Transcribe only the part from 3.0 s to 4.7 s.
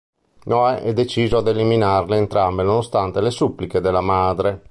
le suppliche della madre.